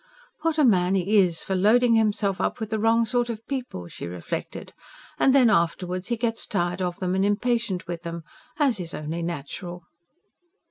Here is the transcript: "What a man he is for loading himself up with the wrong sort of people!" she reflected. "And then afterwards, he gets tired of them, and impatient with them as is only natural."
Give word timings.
"What 0.39 0.57
a 0.57 0.65
man 0.65 0.95
he 0.95 1.19
is 1.19 1.43
for 1.43 1.53
loading 1.55 1.93
himself 1.93 2.41
up 2.41 2.59
with 2.59 2.71
the 2.71 2.79
wrong 2.79 3.05
sort 3.05 3.29
of 3.29 3.45
people!" 3.45 3.87
she 3.87 4.07
reflected. 4.07 4.73
"And 5.19 5.31
then 5.31 5.47
afterwards, 5.51 6.07
he 6.07 6.17
gets 6.17 6.47
tired 6.47 6.81
of 6.81 6.97
them, 6.97 7.13
and 7.13 7.23
impatient 7.23 7.85
with 7.85 8.01
them 8.01 8.23
as 8.57 8.79
is 8.79 8.95
only 8.95 9.21
natural." 9.21 9.83